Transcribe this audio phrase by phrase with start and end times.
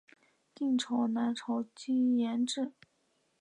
[0.55, 1.63] 晋朝南朝
[2.17, 2.73] 沿置。